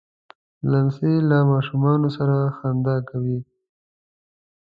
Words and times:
لمسی 0.69 1.11
له 1.29 1.37
ماشومانو 1.51 2.07
سره 2.17 2.35
خندا 2.57 2.97
کوي. 3.09 3.39